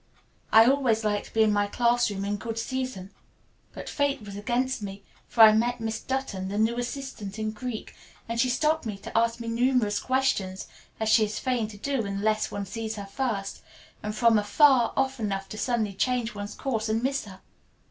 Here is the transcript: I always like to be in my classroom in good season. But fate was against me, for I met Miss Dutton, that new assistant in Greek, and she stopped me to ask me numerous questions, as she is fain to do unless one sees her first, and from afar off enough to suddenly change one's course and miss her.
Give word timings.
I 0.51 0.65
always 0.65 1.03
like 1.03 1.25
to 1.25 1.31
be 1.35 1.43
in 1.43 1.53
my 1.53 1.67
classroom 1.67 2.25
in 2.25 2.37
good 2.37 2.57
season. 2.57 3.11
But 3.71 3.87
fate 3.87 4.19
was 4.23 4.35
against 4.35 4.81
me, 4.81 5.03
for 5.27 5.41
I 5.41 5.51
met 5.51 5.79
Miss 5.79 5.99
Dutton, 6.01 6.47
that 6.47 6.57
new 6.57 6.79
assistant 6.79 7.37
in 7.37 7.51
Greek, 7.51 7.93
and 8.27 8.39
she 8.41 8.49
stopped 8.49 8.83
me 8.87 8.97
to 8.97 9.15
ask 9.15 9.39
me 9.39 9.47
numerous 9.47 9.99
questions, 9.99 10.65
as 10.99 11.07
she 11.07 11.23
is 11.25 11.37
fain 11.37 11.67
to 11.67 11.77
do 11.77 12.03
unless 12.03 12.49
one 12.49 12.65
sees 12.65 12.95
her 12.95 13.05
first, 13.05 13.61
and 14.01 14.15
from 14.15 14.39
afar 14.39 14.91
off 14.97 15.19
enough 15.19 15.47
to 15.49 15.57
suddenly 15.59 15.93
change 15.93 16.33
one's 16.33 16.55
course 16.55 16.89
and 16.89 17.03
miss 17.03 17.25
her. 17.25 17.41